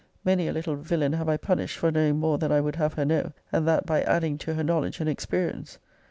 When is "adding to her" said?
4.01-4.63